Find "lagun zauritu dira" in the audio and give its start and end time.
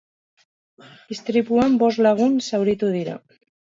2.09-3.25